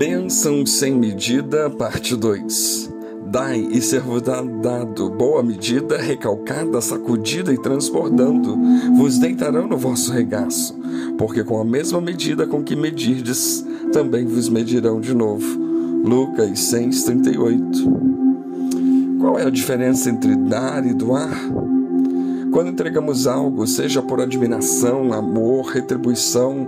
[0.00, 2.90] Bênção sem medida, parte 2.
[3.26, 8.56] Dai e ser-vos dado boa medida, recalcada, sacudida e transbordando,
[8.96, 10.74] vos deitarão no vosso regaço,
[11.18, 15.46] porque com a mesma medida com que medirdes, também vos medirão de novo.
[16.02, 19.18] Lucas 6:38.
[19.20, 21.38] Qual é a diferença entre dar e doar?
[22.50, 26.66] Quando entregamos algo, seja por admiração, amor, retribuição,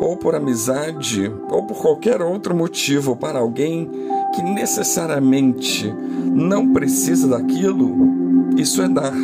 [0.00, 3.88] ou por amizade, ou por qualquer outro motivo para alguém
[4.34, 7.94] que necessariamente não precisa daquilo,
[8.56, 9.14] isso é dar.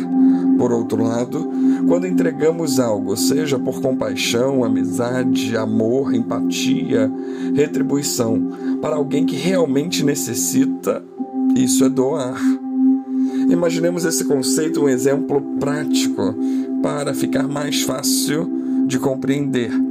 [0.57, 1.49] Por outro lado,
[1.87, 7.11] quando entregamos algo, seja por compaixão, amizade, amor, empatia,
[7.55, 8.49] retribuição,
[8.81, 11.03] para alguém que realmente necessita,
[11.55, 12.39] isso é doar.
[13.49, 16.35] Imaginemos esse conceito um exemplo prático
[16.81, 19.86] para ficar mais fácil de compreender.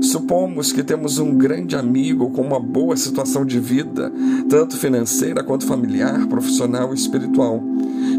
[0.00, 4.12] Supomos que temos um grande amigo com uma boa situação de vida,
[4.48, 7.62] tanto financeira quanto familiar, profissional e espiritual.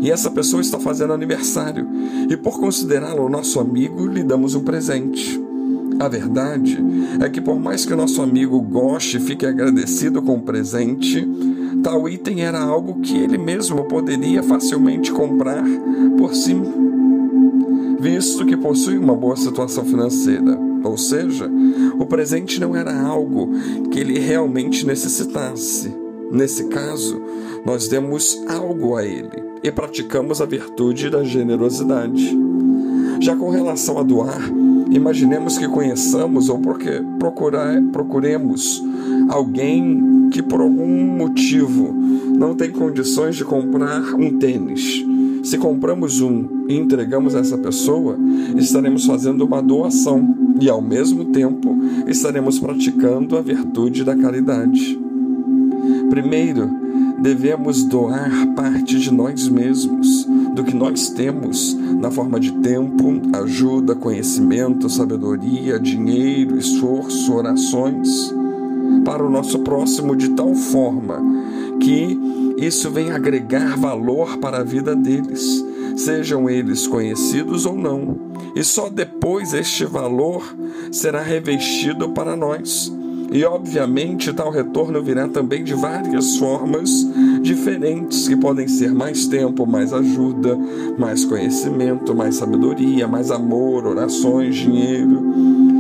[0.02, 1.88] E essa pessoa está fazendo aniversário,
[2.30, 5.42] e por considerá-lo nosso amigo, lhe damos um presente.
[6.00, 6.78] A verdade
[7.22, 11.26] é que, por mais que o nosso amigo goste e fique agradecido com o presente,
[11.82, 15.64] tal item era algo que ele mesmo poderia facilmente comprar
[16.18, 16.56] por si,
[18.00, 20.75] visto que possui uma boa situação financeira.
[20.86, 21.50] Ou seja,
[22.00, 23.50] o presente não era algo
[23.92, 25.94] que ele realmente necessitasse.
[26.32, 27.22] Nesse caso,
[27.66, 32.38] nós demos algo a ele e praticamos a virtude da generosidade.
[33.20, 34.42] Já com relação a doar,
[34.92, 38.84] imaginemos que conheçamos ou porque procurar, procuremos
[39.30, 41.94] alguém que por algum motivo
[42.38, 45.04] não tem condições de comprar um tênis.
[45.44, 48.18] Se compramos um e entregamos a essa pessoa,
[48.56, 51.78] estaremos fazendo uma doação e, ao mesmo tempo,
[52.08, 55.00] estaremos praticando a virtude da caridade.
[56.10, 56.70] Primeiro,
[57.22, 63.96] devemos doar parte de nós mesmos, do que nós temos, na forma de tempo, ajuda,
[63.96, 68.34] conhecimento, sabedoria, dinheiro, esforço, orações,
[69.04, 71.22] para o nosso próximo de tal forma
[71.80, 72.18] que
[72.58, 75.65] isso venha agregar valor para a vida deles,
[75.96, 78.18] sejam eles conhecidos ou não.
[78.56, 80.44] E só depois este valor
[80.92, 82.92] será revestido para nós.
[83.32, 86.90] E obviamente tal retorno virá também de várias formas
[87.42, 90.58] diferentes, que podem ser mais tempo, mais ajuda,
[90.98, 95.24] mais conhecimento, mais sabedoria, mais amor, orações, dinheiro.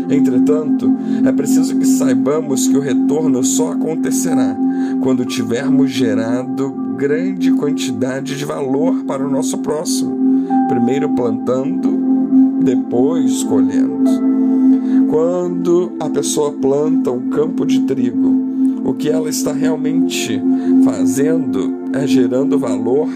[0.09, 0.91] Entretanto,
[1.23, 4.55] é preciso que saibamos que o retorno só acontecerá
[5.01, 10.17] quando tivermos gerado grande quantidade de valor para o nosso próximo,
[10.67, 11.89] primeiro plantando,
[12.63, 14.05] depois colhendo.
[15.09, 18.45] Quando a pessoa planta um campo de trigo,
[18.83, 20.41] o que ela está realmente
[20.83, 23.07] fazendo é gerando valor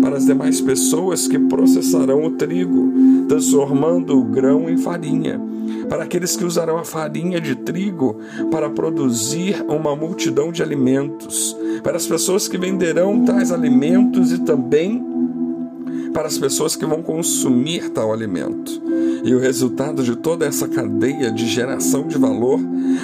[0.00, 2.92] para as demais pessoas que processarão o trigo,
[3.28, 5.40] transformando o grão em farinha.
[5.88, 8.18] Para aqueles que usarão a farinha de trigo
[8.50, 15.14] para produzir uma multidão de alimentos, para as pessoas que venderão tais alimentos e também
[16.14, 18.80] para as pessoas que vão consumir tal alimento.
[19.24, 22.60] E o resultado de toda essa cadeia de geração de valor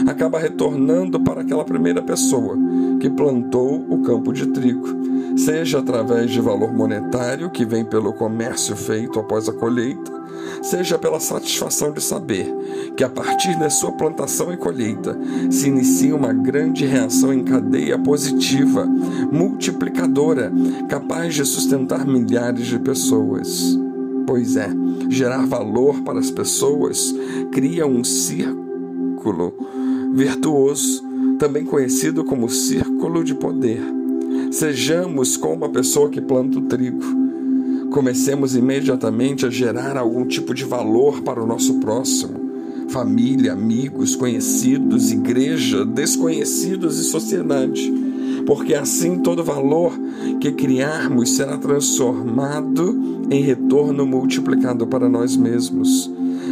[0.07, 2.57] acaba retornando para aquela primeira pessoa
[3.01, 5.00] que plantou o campo de trigo,
[5.45, 10.13] seja através de valor monetário que vem pelo comércio feito após a colheita,
[10.63, 12.47] seja pela satisfação de saber
[12.97, 15.19] que a partir da sua plantação e colheita
[15.51, 18.87] se inicia uma grande reação em cadeia positiva,
[19.33, 20.53] multiplicadora,
[20.89, 23.79] capaz de sustentar milhares de pessoas.
[24.27, 24.69] Pois é,
[25.09, 27.15] gerar valor para as pessoas
[27.51, 29.55] cria um círculo
[30.13, 31.03] virtuoso,
[31.39, 34.00] também conhecido como círculo de poder.
[34.51, 37.21] Sejamos como a pessoa que planta o trigo
[37.91, 42.49] comecemos imediatamente a gerar algum tipo de valor para o nosso próximo.
[42.89, 47.93] Família, amigos, conhecidos, igreja, desconhecidos e sociedade.
[48.47, 49.93] Porque assim todo valor
[50.41, 56.11] que criarmos será transformado em retorno multiplicado para nós mesmos.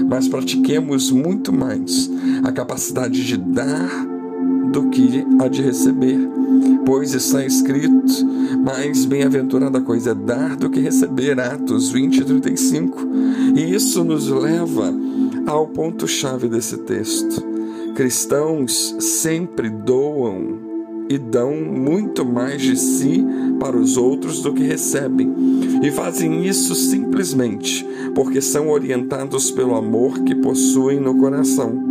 [0.08, 2.10] Mas pratiquemos muito mais
[2.44, 4.07] a capacidade de dar
[4.78, 6.18] do que a de receber
[6.88, 8.24] Pois está escrito:
[8.64, 11.38] mais bem-aventurada coisa é dar do que receber.
[11.38, 12.98] Atos 20 e 35.
[13.54, 14.94] E isso nos leva
[15.46, 17.44] ao ponto-chave desse texto.
[17.94, 20.58] Cristãos sempre doam
[21.10, 23.22] e dão muito mais de si
[23.60, 25.30] para os outros do que recebem.
[25.82, 31.87] E fazem isso simplesmente porque são orientados pelo amor que possuem no coração.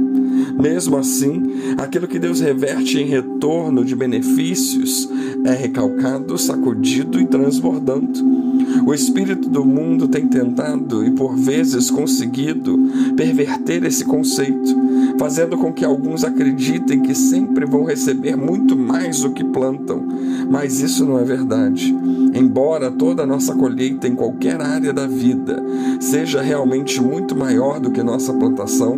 [0.59, 5.09] Mesmo assim, aquilo que Deus reverte em retorno de benefícios
[5.45, 8.46] é recalcado, sacudido e transbordando.
[8.85, 12.77] O espírito do mundo tem tentado e por vezes conseguido
[13.15, 14.75] perverter esse conceito,
[15.17, 20.05] fazendo com que alguns acreditem que sempre vão receber muito mais do que plantam.
[20.49, 21.93] Mas isso não é verdade.
[22.33, 25.61] Embora toda a nossa colheita em qualquer área da vida
[25.99, 28.97] seja realmente muito maior do que nossa plantação,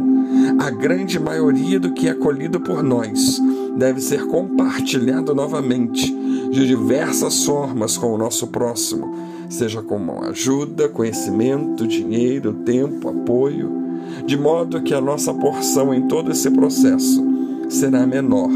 [0.59, 3.41] a grande maioria do que é colhido por nós
[3.77, 6.13] deve ser compartilhado novamente
[6.51, 9.13] de diversas formas com o nosso próximo,
[9.49, 13.71] seja com ajuda, conhecimento, dinheiro, tempo, apoio,
[14.25, 17.25] de modo que a nossa porção em todo esse processo
[17.67, 18.49] será menor.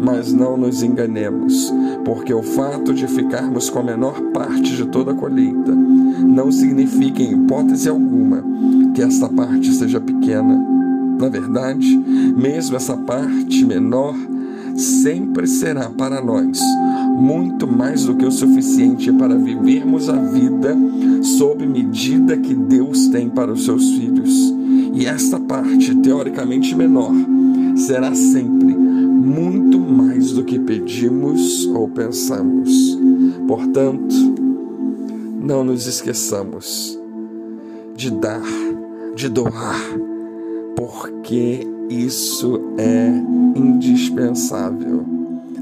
[0.00, 1.72] Mas não nos enganemos,
[2.04, 7.22] porque o fato de ficarmos com a menor parte de toda a colheita não significa,
[7.22, 8.44] em hipótese alguma,
[8.94, 10.56] que esta parte seja pequena.
[11.18, 11.96] Na verdade,
[12.36, 14.14] mesmo essa parte menor
[14.76, 16.60] sempre será para nós
[17.18, 20.76] muito mais do que o suficiente para vivermos a vida
[21.22, 24.54] sob medida que Deus tem para os seus filhos.
[24.94, 27.12] E esta parte, teoricamente menor,
[27.76, 32.98] será sempre muito mais do que pedimos ou pensamos.
[33.46, 34.14] Portanto,
[35.40, 36.98] não nos esqueçamos
[37.96, 38.42] de dar,
[39.14, 39.80] de doar,
[40.76, 43.10] porque isso é
[43.56, 45.17] indispensável.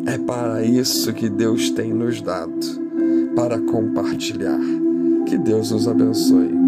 [0.07, 2.55] É para isso que Deus tem nos dado
[3.35, 4.61] para compartilhar.
[5.27, 6.66] Que Deus nos abençoe.